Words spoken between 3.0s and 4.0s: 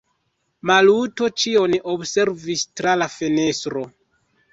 la fenestro.